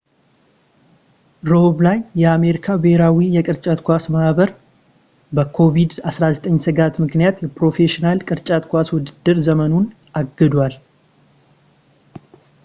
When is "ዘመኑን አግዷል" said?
9.49-10.75